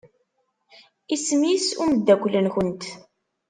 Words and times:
Isem-is 1.15 1.67
umeddakel-nkent? 1.81 2.83